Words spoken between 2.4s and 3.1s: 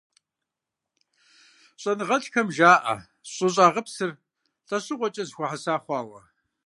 жаӀэ